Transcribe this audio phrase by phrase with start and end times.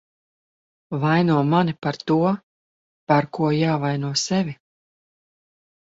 [1.03, 2.17] Vaino mani par to,
[3.13, 4.61] par ko jāvaino sevi.